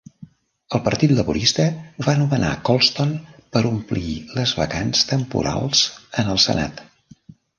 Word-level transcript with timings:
El 0.77 0.81
Partit 0.85 1.11
Laborista 1.17 1.65
va 2.07 2.15
nomenar 2.21 2.49
Colston 2.69 3.13
per 3.57 3.61
omplir 3.71 4.15
les 4.39 4.53
vacants 4.63 5.05
temporals 5.13 5.83
en 6.23 6.35
el 6.37 6.41
Senat. 6.49 6.85